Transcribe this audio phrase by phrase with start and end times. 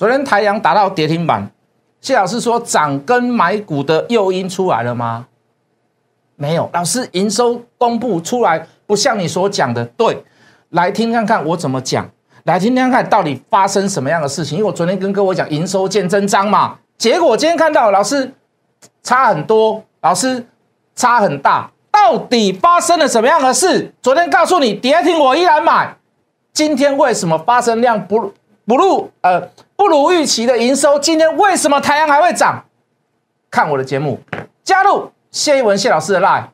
[0.00, 1.50] 昨天台阳达到跌停板，
[2.00, 5.26] 谢老师说涨跟买股的诱因出来了吗？
[6.36, 10.24] 没有，老师营收公布出来不像你所讲的，对，
[10.70, 12.08] 来听看看我怎么讲，
[12.44, 14.56] 来听听看到底发生什么样的事情。
[14.56, 18.32] 因为我昨天跟各位讲营收见真章嘛，结果今天看到老师
[19.02, 20.46] 差很多，老师
[20.96, 23.92] 差很大，到底发生了什么样的事？
[24.00, 25.94] 昨天告诉你跌停我依然买，
[26.54, 28.32] 今天为什么发生量不
[28.64, 29.46] 不入呃
[29.80, 30.98] 不如预期的营收？
[30.98, 32.66] 今天为什么太阳还会涨？
[33.50, 34.20] 看我的节目，
[34.62, 35.10] 加入。
[35.30, 36.48] 谢一文谢老师的 line。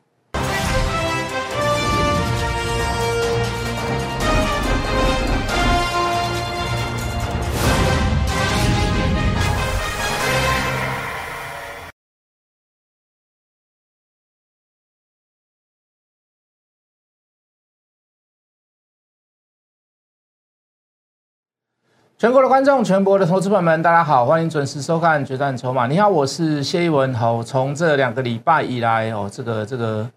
[22.19, 25.85] 全国的观众，全国的投资朋友们，大家好，欢迎准时收看《决战筹码》。
[25.87, 27.13] 你好，我是谢一文。
[27.13, 30.09] 好，从这两个礼拜以来，哦，这个这个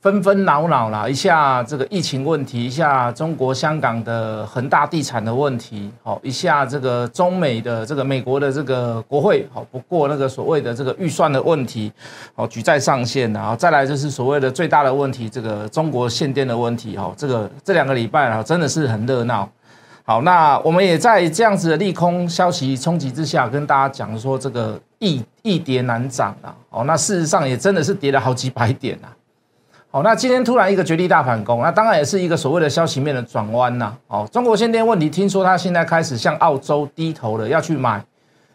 [0.00, 11.92] 纷纷扰扰啦，一下这个疫情问题，一下中国香港的恒大地产的问题，好，一下这个中美的这个美国的这个国会，好，不过那个所谓的这个预算的问题，
[12.34, 19.48] 好，举债上限，然后再来就是所谓的最大的问题，这个中国限电的问题，哈，这个这两个礼拜啊，真的是很热闹。
[20.10, 26.52] 好，那我们也在这样子的利空消息冲击之下，跟大家讲说这个易易跌难涨啊。
[26.70, 29.06] 哦，那事实上也真的是跌了好几百点呐。
[29.88, 33.96] 好，那今天突然一个绝地大反攻，那当然也是一个所谓的消息面的转弯呐。
[34.08, 38.04] 哦，中国限电问题，听说他现在开始向澳洲低头了，要去买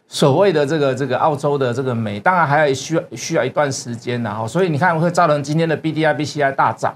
[0.06, 4.40] 所谓的这个这个澳洲的这个煤，当然还要需要需要一段时间呐。
[4.42, 6.94] 哦，所以你看会造成今天的 B D I B C I 大涨。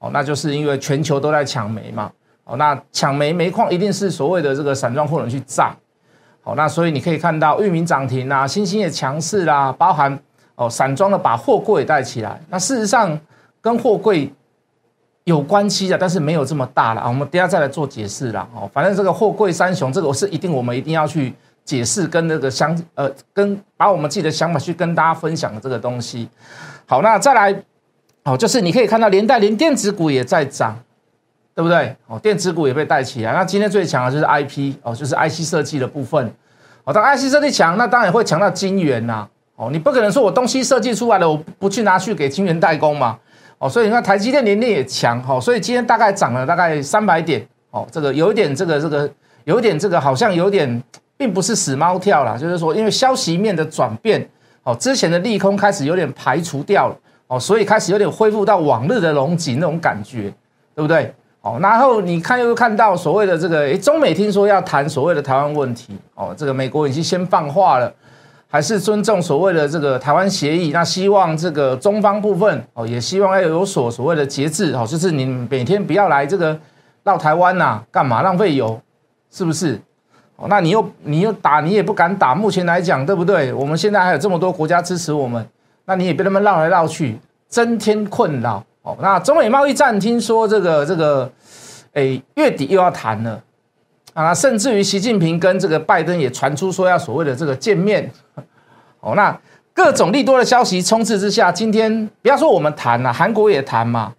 [0.00, 2.10] 哦，那就是因为全球都在抢煤嘛。
[2.50, 5.72] 哦，那抢煤煤矿一定是所谓的这个散装货轮去载，
[6.42, 10.18] 好，那所以你可以看到域名涨停啦，新兴也强势啦，包含
[10.56, 13.16] 哦散装的把货柜也带起来，那事实上
[13.60, 14.32] 跟货柜
[15.22, 17.04] 有关系的，但是没有这么大了。
[17.06, 18.48] 我们等下再来做解释啦。
[18.52, 21.32] 哦，反正这个货柜三雄，这个我是一定我们一定要去
[21.64, 26.28] 解释跟那个相呃跟把我们自己的想法去跟大家分享的这个东西。
[26.86, 27.54] 好，那再来
[28.24, 30.76] 哦，就是你可以看到连带连电子股也在涨。
[31.60, 31.94] 对不对？
[32.06, 33.34] 哦，电子股也被带起来。
[33.34, 36.32] 那今天最强的就是 I P 哦，就是 I C 设计的部分。
[36.84, 39.28] 哦，当 I C 设计强，那当然会强到晶圆呐。
[39.56, 43.18] 哦，你不可能说我东西设计出来了，我不去拿去给晶圆代工嘛。
[43.58, 45.22] 哦，所以你看台积电年年也强。
[45.28, 47.46] 哦，所以今天大概涨了大概三百点。
[47.72, 49.10] 哦，这个有一点这个这个
[49.44, 50.82] 有一点这个好像有点，
[51.18, 54.26] 并不是死猫跳啦，就是说因为消息面的转变，
[54.62, 56.96] 哦，之前的利空开始有点排除掉了。
[57.26, 60.22] 哦，所以开始有点恢复到往日的龙井那种感觉，
[60.74, 61.14] 对不对？
[61.42, 67.90] 哦，然后你看又看到所谓的这个，诶，中美听说要谈所谓的台湾问题，哦，这个美国已经先放话了，
[68.46, 70.70] 还是尊重所谓的这个台湾协议？
[70.70, 76.58] 那希望这个中方部分，哦，也希望要有所所谓的节制，哦，就是你每天不要来这个
[77.04, 78.78] 绕台湾呐，干嘛浪费油，
[79.30, 79.80] 是不是？
[80.36, 83.50] 哦，那你又你又打，你也不敢打，目前来讲，对不对？
[83.54, 85.46] 我们现在还有这么多国家支持我们，
[85.86, 87.18] 那你也被他们绕来绕去，
[87.48, 88.62] 增添困扰。
[88.82, 91.30] 哦，那中美贸易战听说这个这个，
[91.92, 93.38] 诶，月底又要谈了
[94.14, 98.10] 啊，甚至于习近平跟这个拜登也传出说要所谓的这个见面。
[99.00, 99.38] 哦，那
[99.74, 104.14] 各种利多的消息充斥之下，今天不要说我们谈了，韩国也谈嘛，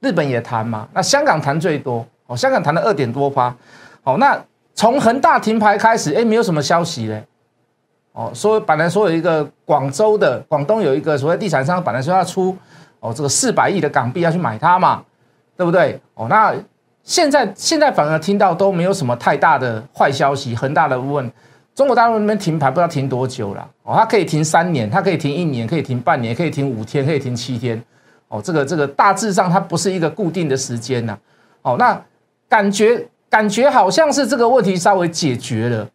[0.00, 3.54] 日本也谈嘛，那香港谈最多，哦，香港谈了二点多发。
[4.02, 4.36] 哦，那
[4.74, 7.24] 从恒大停牌开始，哎，没有什么消息嘞。
[8.12, 12.56] 哦，说本来说有一个广州的广东有一个所谓地产商，本来说要出。
[13.00, 15.02] 哦，这个四百亿的港币要去买它嘛，
[15.56, 15.98] 对不对？
[16.14, 16.54] 哦，那
[17.02, 21.30] 现在现在反而听到都没有什么太大的坏消息，恒大的问，
[21.74, 23.66] 中国大陆那边停牌不知道停多久了。
[23.82, 27.82] 哦，它可以停三年，它可以停一年，可以停半年，可以停五天，可以停七天。
[28.28, 31.18] 哦，这个这个大致上它不是一个固定的时间呐。
[31.62, 32.00] 哦，那
[32.48, 35.88] 感觉感觉好像是这个问题稍微解决了。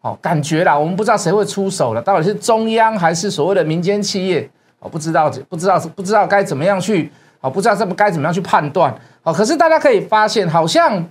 [0.00, 4.50] 哦，感觉啦，我们不知道谁会出手了，到底是中央还是所谓的民间企业？
[4.80, 7.10] 哦，不知道，不知道，不知道该怎么样去，
[7.40, 11.04] 哦，不知道这么该怎么样去判断，哦，可是大家可以发现，好像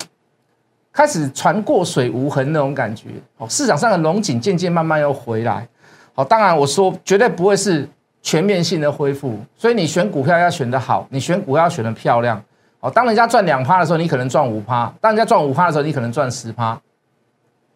[0.93, 5.67] 开始船过水无痕那种感觉，哦，市场上的龙井渐渐慢慢又回来，
[6.13, 7.87] 好，当然我说绝对不会是
[8.21, 12.41] 全面性的恢复，所以你选股票要选得好，你选股票要选得漂亮，
[12.79, 16.79] 哦，当人家赚两趴的时候，你可能赚五趴；当人家赚五趴的时候，你可能赚十趴，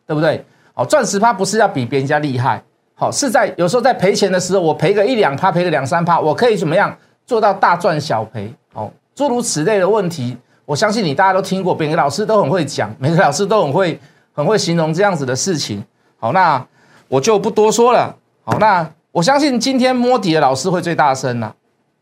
[0.07, 0.43] 对不对？
[0.73, 2.63] 哦，赚十趴不是要比别人家厉害。
[3.01, 6.95] 好，是在有时候在赔钱的时候，我赔个一两趴，赔个两三趴，我可以怎么样
[7.25, 8.53] 做到大赚小赔？
[8.73, 10.37] 哦，诸如此类的问题，
[10.67, 13.99] 我相信你大家都听过，每个老师都很会讲，每个老师都很会
[14.33, 15.83] 很会形容这样子的事情。
[16.19, 16.63] 好，那
[17.07, 18.15] 我就不多说了。
[18.43, 21.55] 好，那我相信今天摸底的老师会最大声了。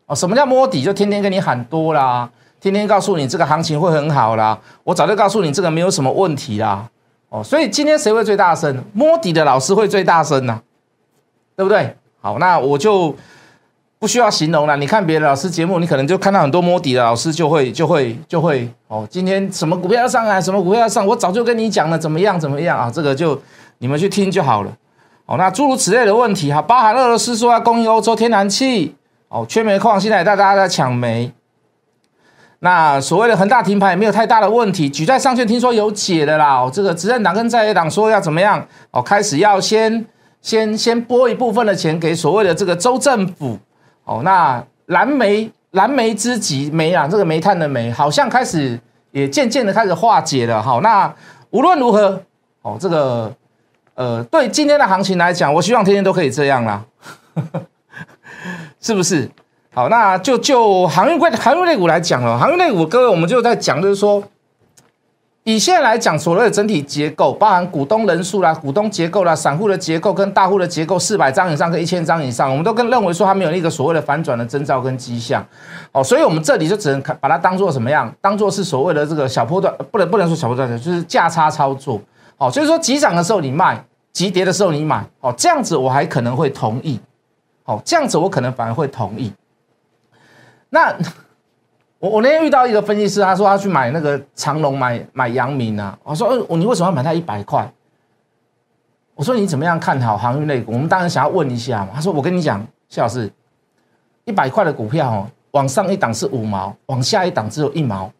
[0.04, 0.82] 哦，什么叫摸底？
[0.82, 2.28] 就天天跟你喊多啦，
[2.60, 4.58] 天天告诉你这个行情会很好啦。
[4.84, 6.86] 我早就告诉你这个没有什么问题啦。
[7.30, 8.84] 哦，所以今天谁会最大声？
[8.92, 10.60] 摸底的老师会最大声呐，
[11.60, 11.94] 对不对？
[12.22, 13.14] 好，那我就
[13.98, 14.74] 不需要形容了。
[14.78, 22.90] 你看别的老师节目，你可能就看到很多摸底的老师就会就会就会哦，今天什么股票要上来，什么股票要上，我早就跟你讲了，怎么样怎么样啊？
[22.90, 23.38] 这个就
[23.76, 24.72] 你们去听就好了。
[25.26, 28.96] 哦，那诸如此类的问题哈，包含俄罗斯说要供应欧洲天然气，
[29.28, 31.30] 哦，缺煤矿，现在大家在抢煤。
[32.60, 36.68] 那所谓的恒大停牌也没有太大的问题，举债上限听说有解的啦。
[36.72, 38.66] 这个执政党跟在野党说要怎么样？
[38.90, 40.04] 哦，开始要先
[40.42, 43.58] 先先拨一部分的钱给所谓的这个州政府。
[44.04, 48.78] 哦，那蓝煤蓝煤之急，煤啊，这个煤炭的煤，好像开始
[49.12, 50.60] 也渐渐的开始化解了。
[50.60, 51.14] 好，那
[51.50, 52.20] 无论如何，
[52.62, 53.32] 哦，这个
[53.94, 56.84] 呃，对今天的行情来讲，我希望天天都可以这样啦，
[58.80, 59.30] 是不是？
[59.72, 62.36] 好，那就就航运股、航运类股来讲了。
[62.36, 64.20] 航运类股，各位，我们就在讲，就是说，
[65.44, 75.44] 以现在来讲，所谓的整体结构，包含股东人数啦、股东结构啦、散户的结构跟大户的结构，四百张以上跟一千张以上，我们都跟认为说它没有一个所谓的反转的征兆跟迹象。
[75.92, 78.14] 哦，所以我们这里就只能把它当做什么样？
[78.20, 81.98] 当做是所谓的这个小波段，不能不能说小波段就是价差操作。
[82.36, 83.82] 哦，所以说急涨的时候你卖，
[84.12, 85.02] 急跌的时候你买。
[85.20, 87.00] 哦，这样子我还可能会同意。
[87.64, 89.32] 哦，这样子我可能反而会同意。
[90.68, 90.94] 那
[92.00, 95.96] 我我那天遇到一个分析师，他说他去买那个长隆，买买阳明啊。
[96.02, 97.70] 我说，你为什么要买它一百块？
[99.14, 100.72] 我说你怎么样看好航运类股？
[100.72, 101.90] 我们当然想要问一下嘛。
[101.94, 103.30] 他说，我跟你讲，谢老师，
[104.24, 108.10] 一百块的股票哦，往上一档是五毛，往下一档只有一毛，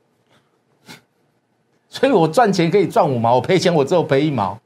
[1.88, 4.58] 所以我赚钱可以赚五毛，我赔钱我只有赔一毛。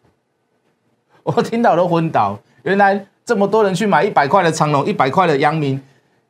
[1.23, 5.81] 我听到都昏倒，原来这么多人去买一百块的长隆，一百块的阳明。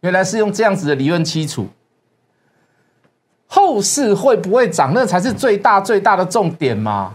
[0.01, 1.67] 原来是用这样子的理论基础，
[3.55, 4.91] 后市会不会涨？
[4.93, 7.15] 那才是最大最大的重点嘛！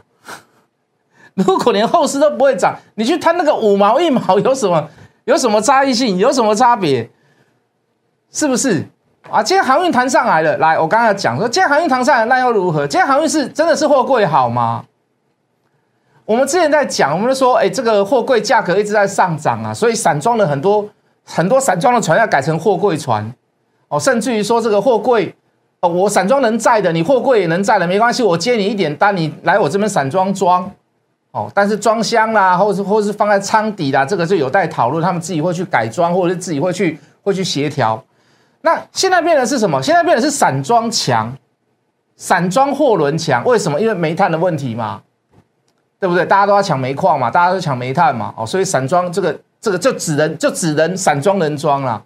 [1.36, 4.89] 如果连后市都不会涨，你去贪那个五毛一毛有什么
[5.25, 6.18] 有什么差异性？
[6.18, 7.09] 有什么差别？
[8.31, 8.86] 是不是
[9.30, 9.44] 啊？
[9.44, 12.88] 今天航运弹上来了，来，我刚才讲说，今天航运弹上来，那又如何？
[12.88, 14.86] 今天航运是真的是货柜好吗？
[16.24, 20.89] 我们之前在讲，我们就说，哎，这个货柜价格一直在上涨啊，所以散装的很多。
[21.31, 23.31] 很多散装的船要改成货柜船，
[23.88, 25.36] 哦，甚至于说这个货柜，
[25.81, 30.69] 哦，我散装能载的，你货柜也能载的，没关系，我接你一点单，你来我这边散装装，
[31.31, 38.03] 哦，但是装箱啦，或是或是放在舱底啦，这个就有待讨论，他们自己会去改装，或者是自己会去会去协调。
[38.61, 39.81] 那现在变的是什么？
[39.81, 41.33] 现在变的是散装强，
[42.17, 43.79] 散装货轮强，为什么？
[43.79, 45.01] 因为煤炭的问题嘛，
[45.99, 46.25] 对不对？
[46.25, 49.39] 大家都要抢煤矿嘛，大家都抢煤炭嘛，哦，所以散装这个。
[49.61, 52.01] 这个就只能就只能散装人装了，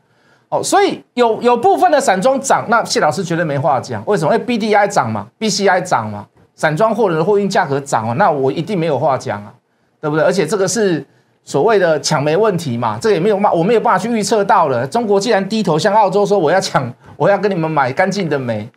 [0.61, 4.03] 所以有有部分的散装涨，那谢老师绝对没话讲。
[4.05, 4.33] 为什么？
[4.33, 9.53] 因为 B D I 涨嘛，B C I 涨嘛，散装货的货运价格涨嘛，那我一定没有话讲啊，
[10.01, 10.25] 对不对？
[10.25, 11.05] 而且这个是
[11.43, 14.85] 所谓的抢煤问题嘛，这也没有嘛，我没有办法去预测到了。
[14.85, 18.69] 中国既然低头向澳洲说我要抢，我要跟你们买干净的煤，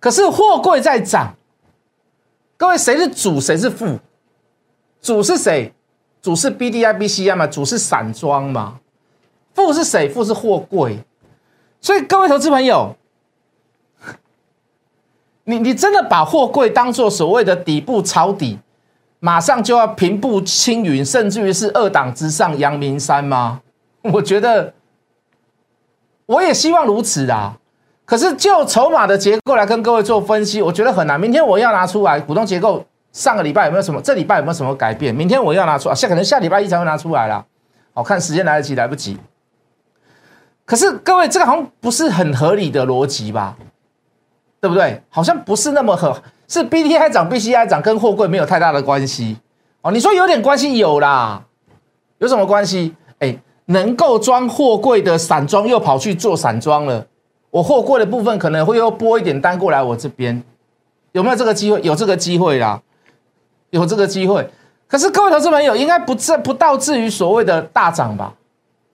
[0.00, 1.34] 可是货柜在涨，
[2.56, 3.98] 各位谁是主谁是副？
[5.00, 5.72] 主是谁？
[6.20, 8.78] 主是 B D I B C I 嘛，主是散装嘛，
[9.54, 10.08] 富是谁？
[10.08, 10.98] 富是货柜，
[11.80, 12.96] 所以各位投资朋友，
[15.44, 18.58] 你你真的把货柜当做所谓的底部抄底，
[19.20, 23.60] 马上就要平步青云，甚至于是二档之上阳明山吗？
[24.12, 24.74] 我觉得
[26.26, 27.58] 我也希望如此啊，
[28.04, 31.20] 可是就筹码的结构来跟各位做分析，我觉得很难。
[31.20, 32.84] 明天我要拿出来股东结构。
[33.12, 34.00] 上个礼拜有没有什么？
[34.00, 35.14] 这礼拜有没有什么改变？
[35.14, 37.44] 明天我要拿出来，下可能下礼拜一才会拿出来啦。
[37.92, 39.18] 好看时间来得及来不及。
[40.64, 43.56] 可是各位，这个好像不是很合理的逻辑吧？
[44.60, 45.02] 对不对？
[45.08, 46.16] 好像不是那么合，
[46.46, 49.36] 是 B T I 涨，B C I 涨，跟货柜没有太大的关系
[49.80, 49.90] 哦。
[49.90, 51.42] 你说有点关系有啦，
[52.18, 52.94] 有什么关系？
[53.18, 57.06] 哎，能够装货柜的散装又跑去做散装了，
[57.50, 60.42] 我货柜的部分可能会又拨一点单过来我这边，
[61.12, 61.80] 有没有这个机会？
[61.82, 62.80] 有这个机会啦。
[63.70, 64.46] 有这个机会，
[64.86, 68.34] 可是各位投资朋友应该不至不到至于所谓的大涨吧，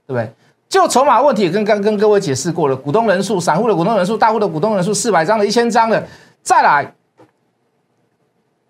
[0.07, 0.33] 对不对？
[0.69, 6.07] 就筹码问题，跟刚跟各位解释过了，股东人数、散户的股东人数、大户的股东人数，四百张的、一千张的，
[6.43, 6.95] 再来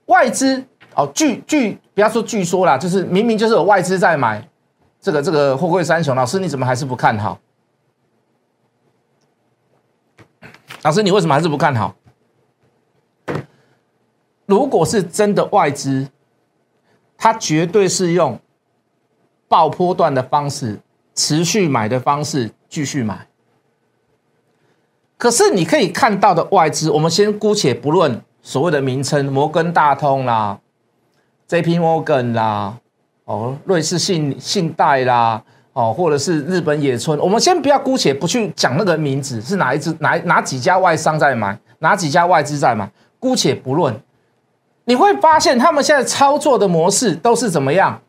[0.06, 0.64] 外资
[0.94, 4.48] 哦，据据不要说据说啦，就是明明就是有外资在买
[5.00, 7.38] 这个这个货柜三雄，老师你怎么还是不看好？
[10.82, 11.96] 老师你为什么还是不看好？
[14.46, 16.08] 如果是真的外资
[17.16, 18.38] 它绝对是用
[19.48, 20.78] 爆波段的方式，
[21.18, 23.26] 持续买的方式继续买。
[25.16, 30.60] 可是你可以看到的外资，我们先姑且不论所谓的名称，摩根大通啦、
[31.48, 31.80] J.P.
[31.80, 32.78] Morgan 啦、
[33.25, 35.42] 哦，瑞士信信贷啦。
[35.72, 43.94] 哦，或者是日本野村，我们先不要姑且不去讲那个名字是哪一支哪哪几家外商在买，哪几家外资在买，姑且不论，
[44.87, 48.00] 你会发现他们现在操作的模式都是怎么样？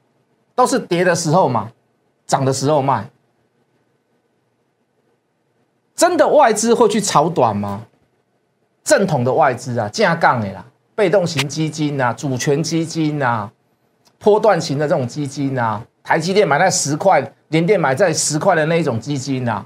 [0.55, 1.69] 都是跌的时候嘛，
[2.29, 3.09] 涨的时候卖。
[5.95, 7.85] 真的外资会去炒短吗？
[8.83, 13.51] 正统的外资啊，架杠的啦，被动型基金啊，主权基金啊，
[14.17, 15.85] 波段型的这种基金啊。
[16.03, 19.65] 台积电买在十块，联电买在十块的那一种基金啊，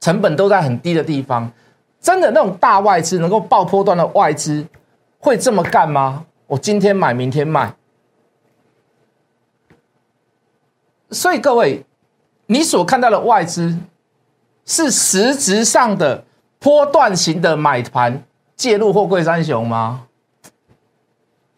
[0.00, 1.52] 成本都在很低的地方，
[2.00, 4.66] 真的那种大外资能够爆破段的外资
[5.18, 6.24] 会这么干吗？
[6.46, 7.74] 我今天买，明天卖。
[11.12, 11.84] 所以各位，
[12.46, 13.76] 你所看到的外资
[14.64, 16.24] 是实质上的
[16.58, 18.22] 波段型的买盘
[18.56, 20.02] 介入货柜三雄吗？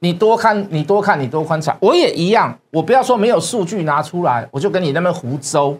[0.00, 2.58] 你多看，你多看，你多观察，我也一样。
[2.70, 5.76] 我不要说没有数据拿出来，我就跟你那边胡诌，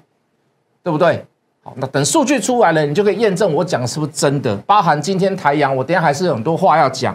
[0.82, 1.22] 对不对？
[1.62, 4.56] 好，那等数据出来了，你就可以验证我讲的是不是真的。
[4.58, 7.14] 包含今天台阳，我等下还是有很多话要讲。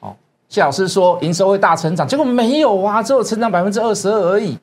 [0.00, 0.16] 好，
[0.48, 4.58] 谢老师说营收会大成长，结果没有啊，只有成长百分之二十二而已。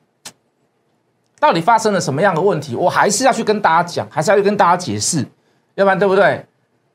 [1.40, 2.74] 到底发生了什么样的问题？
[2.74, 5.24] 我还是要去跟大家讲，还是要去跟大家解释，
[5.74, 6.44] 要不然对不对？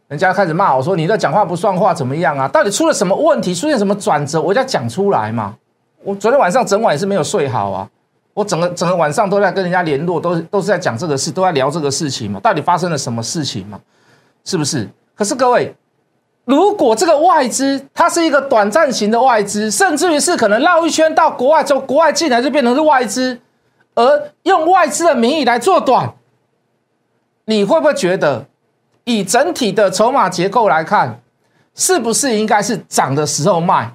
[0.09, 2.47] 人家开始骂我说：“你这讲话不算话，怎么样啊？
[2.47, 3.55] 到底出了什么问题？
[3.55, 4.39] 出现什么转折？
[4.39, 5.55] 我要讲出来嘛！
[6.03, 7.89] 我昨天晚上整晚也是没有睡好啊！
[8.35, 12.39] 我整个整个晚上都在跟人家联络，都都是在讲这个事，都在聊这个事情嘛。
[12.41, 13.79] 到底发生了什么事情嘛？
[14.43, 14.87] 是不是？
[15.15, 15.73] 可是各位，
[16.45, 23.39] 如果这个外资它是一个短暂型的外资，甚至于是可能绕一圈到国外，从国外进来就变成是外资，
[23.95, 26.15] 而用外资的名义来做短，
[27.45, 28.45] 你会不会觉得？
[29.05, 31.21] 以整体的筹码结构来看，
[31.75, 33.93] 是不是应该是涨的时候卖，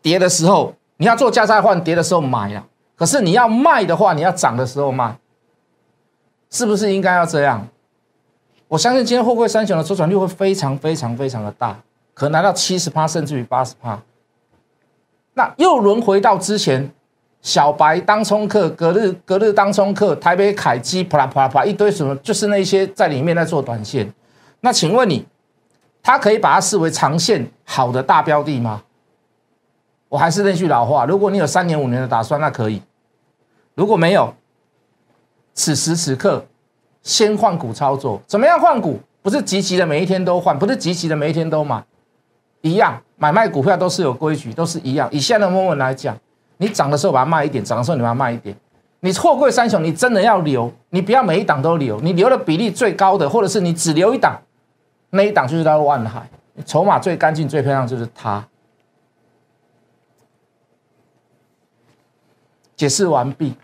[0.00, 2.64] 跌的时候你要做加差换，跌的时候买呀？
[2.96, 5.18] 可是你要卖的话，你要涨的时候卖，
[6.50, 7.68] 是不是应该要这样？
[8.68, 11.78] 我相信今天货柜三雄的周转率会非常非常非常的大，
[12.14, 14.00] 可能达到七十趴甚至于八十趴。
[15.34, 16.90] 那又轮回到之前。
[17.46, 24.12] 小白当冲客，隔日隔日当冲客，台北凯基，啪啦啪啦啪一堆什么，就是那些在里面在做短线。
[24.62, 25.24] 那请问你，
[26.02, 28.82] 他可以把它视为长线好的大标的吗？
[30.08, 32.80] 我还是那句老话，如果你有三年五年的打算，那可以；
[33.76, 34.34] 如果没有，
[35.54, 36.44] 此时此刻
[37.04, 38.20] 先换股操作。
[38.26, 38.98] 怎么样换股？
[39.22, 41.80] 不是急急的每一天都换，不是急急的每一天都买，
[42.62, 45.08] 一样买卖股票都是有规矩，都是一样。
[45.12, 46.18] 以现在的 moment 来讲。
[46.58, 48.56] 你涨的时候把它卖一点，涨的时候你把它卖一点。
[49.00, 54.40] 你货柜三雄，你真的要留，你不要每一档都留，你留的比例最高的，或者是你只留一档，
[55.10, 56.28] 那一档就是它的万海，
[56.64, 58.42] 筹码最干净、最漂亮就是它。
[62.74, 63.54] 解释完毕，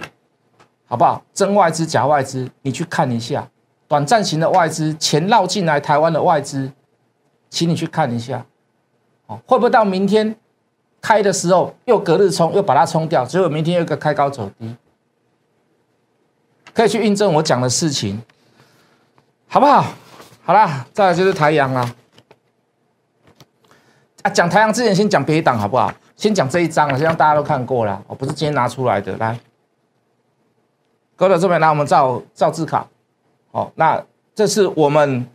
[0.87, 1.23] 好不好？
[1.33, 3.49] 真外资、假外资，你去看一下，
[3.89, 6.71] 短暂型的外资，钱绕进来台湾的外资，
[7.51, 8.47] 请你去看一下，
[9.27, 10.37] 哦，会不会到明天？
[11.03, 14.75] 开的时候又隔日冲，又把它冲掉，结果明天又一个开高走低，
[16.73, 18.23] 可以去印证我讲的事情，
[19.49, 19.85] 好不好？
[20.45, 21.95] 好啦，再来就是台阳啦。
[24.23, 25.93] 啊，讲台阳之前先讲别档好不好？
[26.17, 29.17] 先讲这一张，先让大家都看过了，我不是今天拿出来的。
[29.17, 29.39] 来，
[31.17, 32.87] 各位这边来，我们照照字卡。
[33.51, 34.01] 哦，那
[34.35, 35.27] 这是我们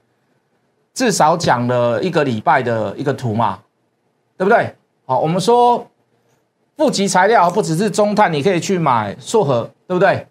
[0.93, 3.59] 至少讲了一个礼拜的一个图嘛，
[4.37, 4.73] 对不对？
[5.09, 5.87] 好，我们说
[6.75, 10.27] 负极材料不只是中碳，你可以去买硕和，对不对？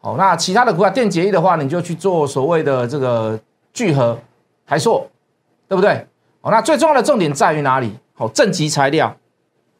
[0.00, 3.38] 好，那其他的股票电解液的话，你就去做所谓的这个
[3.72, 4.18] 聚合
[4.66, 5.08] 台硕，
[5.68, 6.04] 对不对？
[6.40, 7.92] 好，那最重要的重点在于哪里？
[8.14, 9.16] 好，正极材料。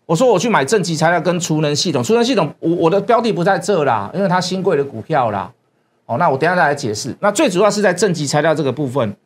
[0.07, 5.51] 我说我去买正极材料跟储能系统，储能系统我我的标的不在这啦，因为它新贵的股票啦。
[6.07, 7.13] 好，那我等下再来解释。
[7.19, 9.17] 那最主要是在正极材料这个部分。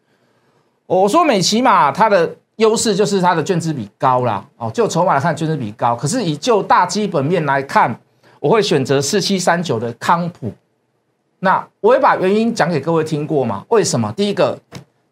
[0.87, 2.37] 我说美骑马它的。
[2.57, 5.97] 优势就是它的券资比高啦，哦，就筹码来看，券资比高。
[5.97, 7.99] 可是以就大基本面来看，
[8.39, 10.53] 我会选择四七三九的康普。
[11.41, 13.65] 那我会把原因讲给各位听过嘛？
[13.69, 14.13] 为什么？
[14.17, 14.59] 第一个，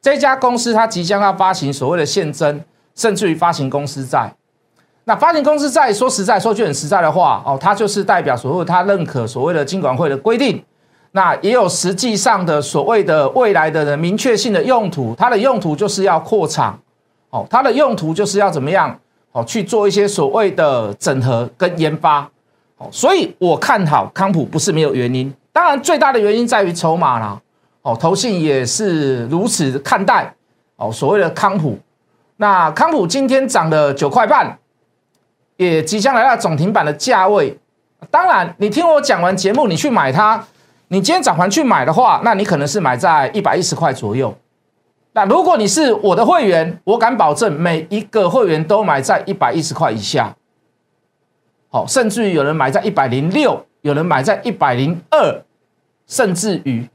[0.00, 2.62] 这家公司它即将要发行所谓的现增，
[2.94, 4.32] 甚至于发行公司债。
[5.04, 10.64] 那发行公司债，说实在，说句很实在的话，哦，它就是代表所谓它认可所谓的金管会的规定。
[11.10, 16.78] 那也有实际上的所谓的未来的明确性的用途，它的用途就是要扩厂。
[17.32, 18.94] 哦，它的用途就是要怎么样
[19.32, 22.20] 哦去做一些所谓的整合跟研发，
[22.76, 27.40] 哦，所以我看好康普不是没有原因，当然最大的原因在于筹码啦，
[27.80, 30.34] 哦，投信也是如此看待，
[30.76, 31.78] 哦，所谓的康普，
[32.36, 34.58] 那康普今天涨了九块半，
[35.56, 37.58] 也即将来到涨停板的价位，
[38.10, 40.44] 当然你听我讲完节目，你去买它，
[40.88, 44.36] 你今天早盘去买的话，那你可能是买在一百一十块左右。
[45.14, 50.34] 那如果你是我的会员，我敢保证每一个会员都买在一百一十块以下，
[51.68, 55.42] 好，甚至于有人买在一百零六，有人买在一百零二，
[56.06, 56.88] 甚至于，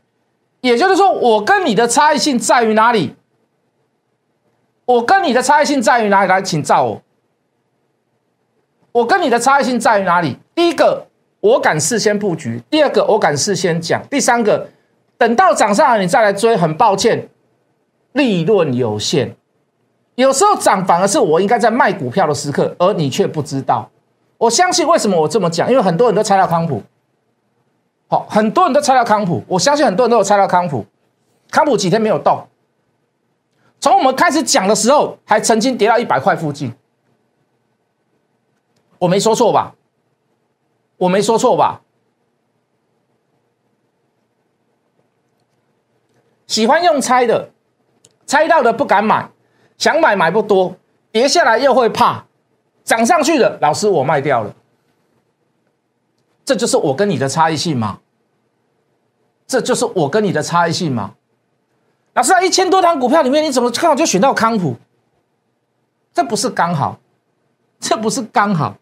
[0.61, 3.15] 也就是说，我跟你的差异性在于哪里？
[4.85, 6.27] 我跟你的差异性在于哪里？
[6.29, 7.01] 来，请照我。
[8.93, 10.37] 我跟你的差异性在于哪里？
[10.55, 11.05] 第一个，
[11.39, 14.67] 我敢事先布局；第二个，我敢事先讲；第三个，
[15.19, 17.29] 等到涨上来你再来追，很抱歉。
[18.17, 19.35] 利润有限，
[20.15, 23.89] 有时候涨反而是我应该在卖股票的时刻，而你却不知道。
[24.37, 26.81] 我相信为什么我这么讲，因为很多人都猜到康普，
[28.07, 29.43] 好，很多人都猜到康普。
[29.47, 30.85] 我相信很多人都有猜到康普，
[31.51, 32.47] 康普几天没有动，
[33.79, 36.73] 从我们开始讲的时候，还曾经跌到一百块附近，
[38.99, 39.75] 我没说错吧？
[40.97, 41.81] 我没说错吧？
[46.47, 47.51] 喜欢用猜的。
[48.27, 49.27] 猜到的不敢买，
[49.79, 50.75] 想买买不多，
[51.11, 52.25] 跌下来又会怕，
[52.83, 54.53] 涨上去的，老师我卖掉了，
[56.45, 57.99] 这就是我跟你的差异性吗？
[59.47, 61.15] 这就是我跟你的差异性吗？
[62.13, 64.75] 老师啊，一千多张股票里面，你怎么看好就选到康普？
[66.13, 66.99] 这不是刚好，
[67.79, 68.75] 这不是刚好，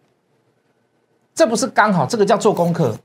[1.36, 2.98] 这不是刚好，这个叫做功课。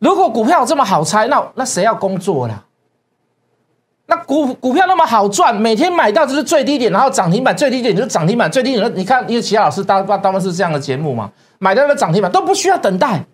[0.00, 2.66] 如果股票这么好猜，那那谁要工作了？
[4.10, 8.92] 那股股票那么好赚，每天买到就是最低点，然后涨停板最低点就是涨停板最低点。
[8.96, 13.24] 你看，因为其他老师当当当是这样的节目嘛，买到了涨停板都不需要等待，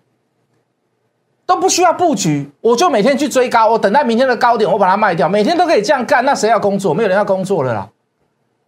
[1.47, 6.22] 都不需要布局，我就每天去追高，我等待明天的高点，我把它卖掉，每天都可以这样干。
[6.27, 6.92] 那谁要工作？
[6.92, 7.88] 没有人要工作了啦，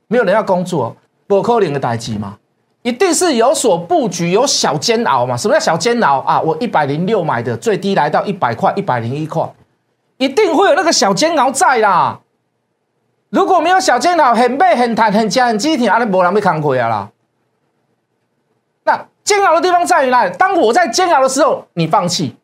[0.06, 2.38] 没有人要工作，不扣零的代机嘛，
[2.80, 5.36] 一定是有所布局，有小煎熬嘛。
[5.36, 6.40] 什么叫小煎熬啊？
[6.40, 9.46] 我一百零六买的，最低来到一百块，一百零一块。
[10.18, 12.20] 一定会有那个小煎熬在啦，
[13.30, 17.10] 如果没有小煎熬，很背、很弹、很强、很激挺，阿你无人被扛回啊啦。
[18.84, 20.36] 那煎熬的地方在于哪里？
[20.36, 22.36] 当我在煎熬的时候，你放弃，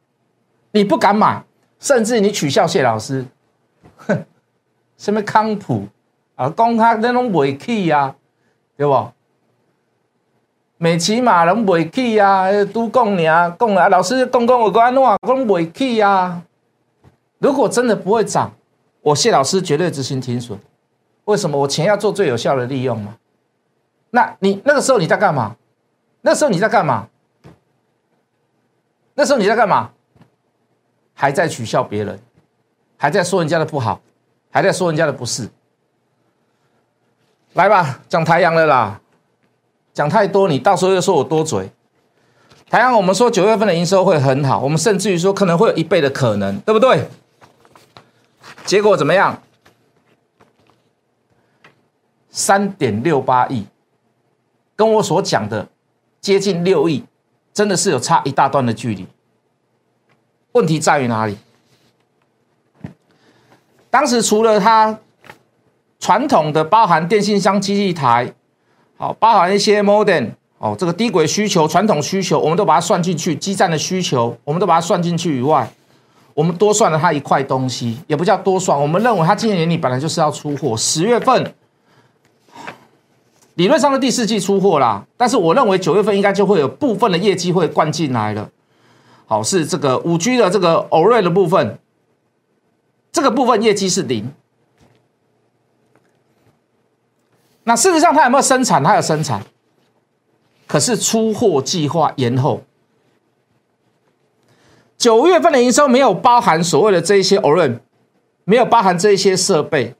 [0.72, 1.42] 你不敢买，
[1.80, 3.26] 甚至你取笑谢老师，
[3.96, 4.24] 哼，
[4.96, 5.88] 什么康普
[6.36, 8.14] 啊，讲他那种尾气呀，
[8.76, 9.08] 对不？
[10.76, 16.42] 美骑马人尾气呀，都讲你啊，讲啊，老师讲讲我讲安怎讲尾气呀？
[17.44, 18.50] 如果真的不会涨，
[19.02, 20.58] 我谢老师绝对执行停损。
[21.26, 21.58] 为什么？
[21.58, 23.16] 我钱要做最有效的利用嘛。
[24.12, 25.54] 那你那个时候你在干嘛？
[26.22, 27.06] 那时候你在干嘛？
[29.12, 29.90] 那时候你在干嘛？
[31.12, 32.18] 还在取笑别人，
[32.96, 34.00] 还在说人家的不好，
[34.50, 35.46] 还在说人家的不是。
[37.52, 39.02] 来吧，讲太阳了啦，
[39.92, 41.70] 讲太多，你到时候又说我多嘴。
[42.70, 47.06] 太阳，我们说九月份的营收会很好，我们甚至于说可能会有一倍的可能，对不对？
[48.64, 49.42] 结果怎么样？
[52.30, 53.66] 三点六八亿，
[54.74, 55.68] 跟我所讲的
[56.20, 57.04] 接近六亿，
[57.52, 59.06] 真的是有差一大段的距离。
[60.52, 61.36] 问题在于哪里？
[63.90, 64.98] 当时除了它
[66.00, 68.34] 传统的包含电信商机器台，
[68.96, 75.70] 好，包含一些 modem，哦，这个低轨需求、传统需求，我们都把它算进去；基站的需求，我们都把它算进去以外。
[76.34, 78.78] 我们多算了他一块东西，也不叫多算。
[78.78, 81.54] 我们认为他今年年底本来就是要出货，十月份
[83.54, 85.06] 理论上的第四季出货啦。
[85.16, 88.50] 但是我认为九月份应该就会有部分的业绩会灌进来了。
[89.26, 91.78] 好，是这个五 G 的这个欧瑞的部分，
[93.12, 94.32] 这个部分业绩是零。
[97.62, 98.82] 那事实上它有没有生产？
[98.82, 99.40] 它有生产，
[100.66, 102.60] 可是出货计划延后。
[105.04, 107.78] 九月份的营收没有包含所谓的这一些 o r a n
[108.44, 109.94] 没有包含这一些设备，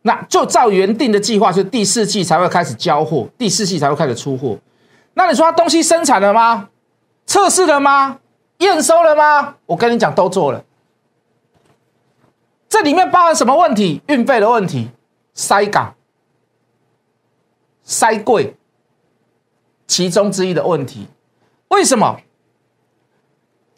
[0.00, 4.56] 那就照原定的计划，就第四季才会开始交货，第四季才会开始出货。
[5.12, 6.70] 那你说他东西生产了吗？
[7.26, 8.18] 测试了吗？
[8.60, 9.56] 验收了吗？
[9.66, 10.64] 我跟你讲，都做了。
[12.70, 14.00] 这里面包含什么问题？
[14.06, 14.88] 运费的问题，
[15.34, 15.94] 塞港、
[17.84, 18.54] 塞柜，
[19.86, 21.06] 其中之一的问题。
[21.68, 22.18] 为什么？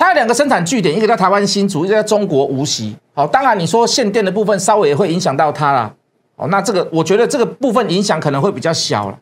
[0.00, 2.96] 它有两个生产据点，一个在台湾新竹，一个在中国无锡。
[3.12, 5.92] 好，当然你说限电的部分稍微也会影响到它啦。
[6.36, 9.18] 哦，那这个我觉得这个部分影响可能会比较小了。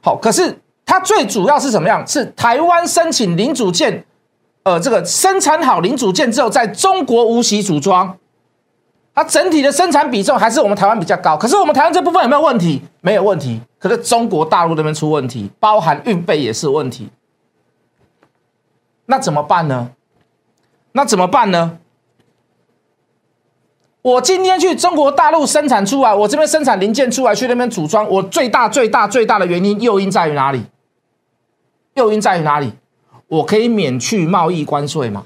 [0.00, 2.02] 好，可是它最主要是怎么样？
[2.06, 4.02] 是台湾申请零组件，
[4.62, 8.16] 呃，这个生产好零组件之后，在中国无锡组装，
[9.14, 11.36] 它整体的生产比重还是我们台湾比较高。
[11.36, 12.80] 可是我们台湾这部分有没有问题？
[13.02, 13.60] 没有问题。
[13.78, 17.10] 可是中国大陆那边出问题，包含运费也是问题。
[19.04, 19.90] 那怎么办呢？
[20.96, 21.78] 那怎么办呢？
[24.00, 30.62] 我今天去中国大陆生产出来，我这边生产零件出来，去那边组装，我最大最大最大的原因诱因在于哪里？
[31.94, 32.72] 诱因在于哪里？
[33.26, 35.24] 我可以免去贸易关税嘛？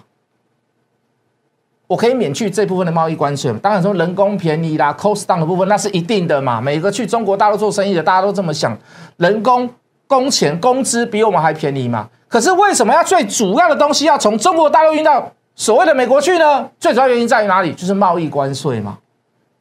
[1.88, 6.60] 我可以免去这部分的贸易关税当然说人工便宜啦，cost down 的部分那是一定的嘛。
[6.60, 8.74] 每个去中国大陆做生意的，大家都这么想，
[9.18, 9.68] 人工
[10.06, 12.08] 工钱工资比我们还便宜嘛。
[12.28, 15.32] 可是为什么要最主要的东西要从中国大陆运到？
[15.58, 17.74] 所谓的美国去呢，最主要原因在于哪里？
[17.74, 18.96] 就是贸易关税嘛，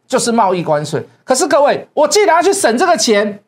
[0.05, 1.03] 就是贸易关税。
[1.23, 3.43] 可是各位，我既然要去省这个钱，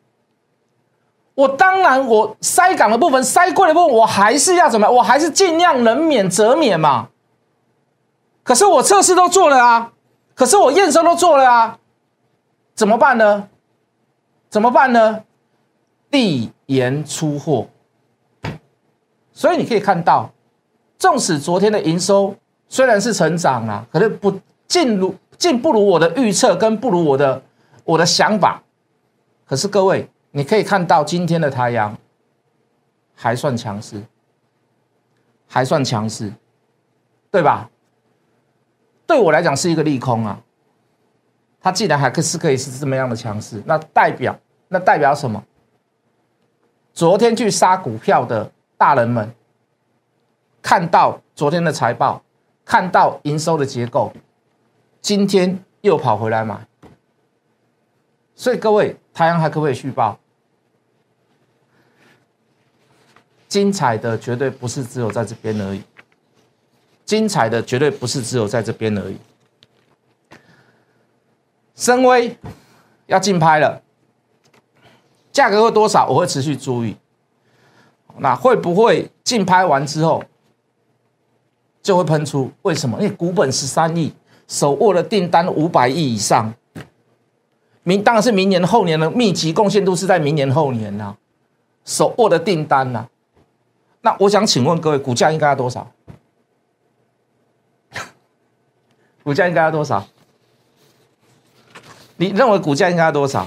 [1.36, 4.90] 我当然我塞港的部分、塞贵的部分，我还是要怎么？
[4.90, 7.10] 我还是尽量能免则免嘛。
[8.42, 9.92] 可是我测试都做了啊，
[10.34, 11.78] 可是我验收都做了啊，
[12.74, 13.48] 怎么办呢？
[14.48, 15.22] 怎么办呢？
[16.10, 17.68] 递延出货。
[19.32, 20.32] 所以你可以看到。
[21.00, 22.36] 纵使昨天的营收
[22.68, 27.42] 虽然是成长啊，可是不尽如尽不如我的预测，跟不如我的
[27.84, 28.62] 我的想法。
[29.46, 31.96] 可是各位，你可以看到今天的太阳
[33.14, 34.00] 还算强势，
[35.48, 36.30] 还算强势，
[37.30, 37.70] 对吧？
[39.06, 40.38] 对我来讲是一个利空啊。
[41.62, 45.42] 它既然还是可以是这么样的强势，那代表那代表什么？
[46.92, 49.34] 昨天去杀股票的大人们。
[50.62, 52.22] 看到昨天的财报，
[52.64, 54.12] 看到营收的结构，
[55.00, 56.66] 今天又跑回来买，
[58.34, 60.18] 所以各位，太阳还可不可以续报？
[63.48, 65.82] 精彩的绝对不是只有在这边而已，
[67.04, 69.18] 精彩的绝对不是只有在这边而已。
[71.74, 72.38] 深威
[73.06, 73.82] 要竞拍了，
[75.32, 76.06] 价格会多少？
[76.06, 76.96] 我会持续注意。
[78.18, 80.22] 那会不会竞拍完之后？
[81.82, 82.98] 就会喷出，为什么？
[83.00, 84.12] 因为股本十三亿，
[84.46, 86.52] 手握的订单五百亿以上，
[87.82, 91.16] 明当然是明年后年的密集贡献度是在明年后年呐，
[91.84, 93.08] 手握的订单呐。
[94.02, 95.90] 那我想请问各位，股价应该要多少？
[99.24, 100.06] 股价应该要多少？
[102.16, 103.46] 你认为股价应该要多少？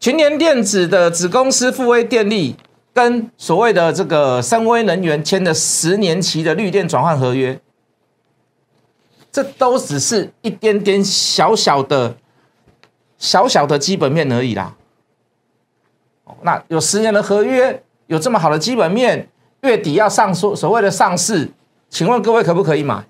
[0.00, 2.56] 群联电子的子公司富威电力。
[2.98, 7.56] 跟所谓的这个深威能源签的十年期的绿电转换合约，
[9.30, 12.16] 这都只是一点点小小的、
[13.16, 14.74] 小小的基本面而已啦。
[16.42, 19.28] 那有十年的合约，有这么好的基本面，
[19.60, 21.48] 月底要上所所谓的上市，
[21.88, 23.04] 请问各位可不可以买？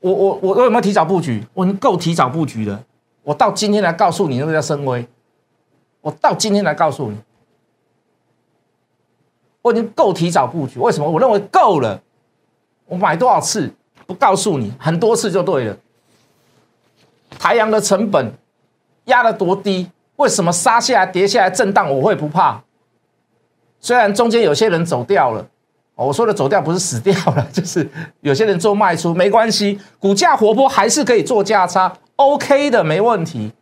[0.00, 1.44] 我我我有没有提早布局？
[1.52, 2.82] 我够提早布局的。
[3.22, 5.06] 我到今天来告诉你，那个叫深威。
[6.00, 7.18] 我到今天来告诉你。
[9.62, 11.08] 我已经够提早布局，为什么？
[11.08, 12.00] 我认为够了。
[12.84, 13.72] 我买多少次
[14.06, 15.76] 不告诉你，很多次就对了。
[17.38, 18.34] 台阳的成本
[19.06, 19.88] 压了多低？
[20.16, 22.60] 为什么杀下来、跌下来、震荡我会不怕？
[23.80, 25.46] 虽然中间有些人走掉了，
[25.94, 27.88] 我说的走掉不是死掉了， 就是
[28.20, 33.52] 有些人做卖出，没关系，股价活泼还是可以做价差，OK 的，没问题。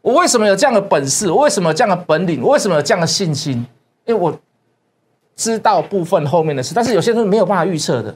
[0.00, 1.30] 我为什么有这样的本事？
[1.30, 2.42] 我为什么有这样的本领？
[2.42, 3.64] 我为什么有这样的信心？
[4.06, 4.36] 因为我。
[5.36, 8.14] 知道部分后面的事，但是有些东西没有办法预测的，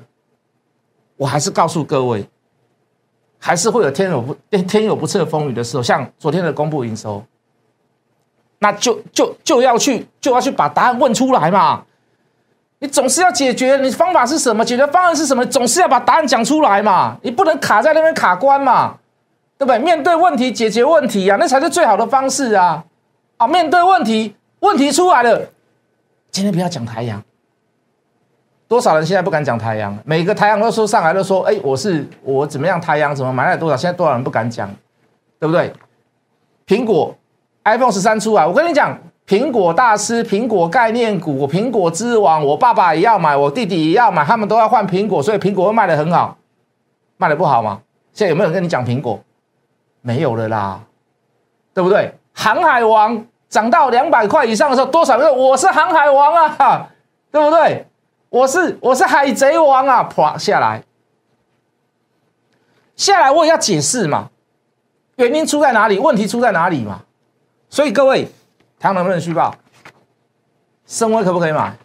[1.16, 2.28] 我还是告诉各位，
[3.38, 5.82] 还是会有天有不天天有不测风雨的时候。
[5.82, 7.24] 像昨天的公布营收，
[8.60, 11.84] 那就就就要去就要去把答案问出来嘛。
[12.80, 14.64] 你总是要解决，你方法是什么？
[14.64, 15.44] 解决方案是什么？
[15.46, 17.18] 总是要把答案讲出来嘛。
[17.22, 18.96] 你不能卡在那边卡关嘛，
[19.58, 19.80] 对不对？
[19.80, 22.84] 面对问题，解决问题呀，那才是最好的方式啊！
[23.36, 25.50] 啊，面对问题，问题出来了。
[26.30, 27.22] 今天不要讲太阳，
[28.68, 29.96] 多少人现在不敢讲太阳？
[30.04, 32.80] 每个太阳都说上来都说，哎，我是我怎么样？
[32.80, 33.76] 太阳怎么买了多少？
[33.76, 34.70] 现在多少人不敢讲，
[35.40, 35.72] 对不对？
[36.66, 37.16] 苹果
[37.64, 46.36] iPhone 十三出来，我跟你讲，苹果大师、苹果概念股、苹果之王，我爸爸也要买，我弟弟也要买，他们都要换苹果，所以苹果会卖的很好，
[47.16, 47.80] 卖的不好吗？
[48.12, 49.18] 现在有没有人跟你讲苹果？
[50.02, 50.80] 没有了啦，
[51.74, 52.14] 对不对？
[52.34, 53.24] 航海王。
[53.48, 56.88] 涨到两百块以上的时候，多少个我是航海王啊，
[57.32, 57.86] 对不对？
[58.30, 60.82] 我是我是海贼王啊，啪下来，
[62.94, 64.30] 下来我也要解释嘛。
[65.16, 65.98] 原因出在哪里？
[65.98, 67.00] 问题出在哪里嘛？
[67.70, 68.28] 所以各位，
[68.78, 69.54] 他能不能续报？
[70.86, 71.76] 深威可不可以买？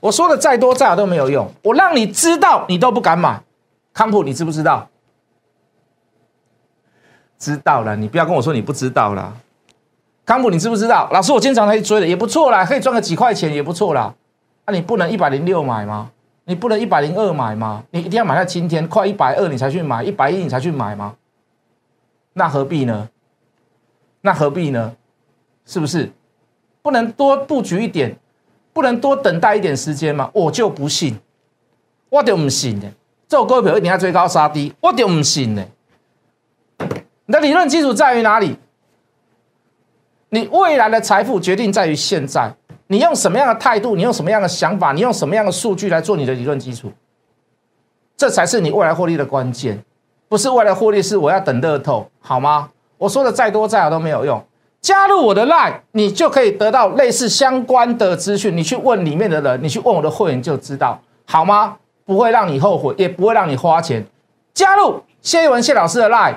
[0.00, 3.42] 我说的再多再好都没有用，我让你知道你都不敢买。
[3.92, 4.88] 康普你知不知道？
[7.38, 9.36] 知道了，你不要跟我说你不知道了。
[10.24, 11.08] 康普你知不知道？
[11.12, 14.14] 老师我经常来追的也不错啦，可以赚个几块钱也不错啦。
[14.66, 16.10] 那你不能一百零六买吗？
[16.44, 17.84] 你不能一百零二买吗？
[17.90, 21.14] 你一定要买在今天快一百二你才去买，一百一你才去买吗？
[22.34, 23.08] 那何必呢？
[24.20, 24.94] 那何必呢？
[25.66, 26.10] 是不是？
[26.82, 28.16] 不能多布局一点，
[28.72, 30.30] 不能多等待一点时间吗？
[30.32, 31.18] 我就不信，
[32.08, 32.88] 我就不信的。
[33.28, 35.64] 做股票一定要追高杀低，我就不信呢。
[37.26, 38.56] 你的理论基础在于哪里？
[40.34, 42.50] 你未来的财富决定在于现在。
[42.86, 43.94] 你用什么样的态度？
[43.94, 44.92] 你用什么样的想法？
[44.92, 46.90] 你用什么样的数据来做你的理论基础？
[48.16, 49.84] 这才是你未来获利的关键，
[50.30, 52.70] 不是未来获利是我要等乐透，好吗？
[52.96, 54.42] 我说的再多再好都没有用。
[54.80, 58.56] 加入我的 line，你就可以得到类似相关的资讯。
[58.56, 61.76] 你去问里面的人，你去问我的会员就知道，好吗？
[62.06, 64.06] 不会让你后悔，也不会让你花钱。
[64.54, 66.36] 加入谢一文谢老师的 line，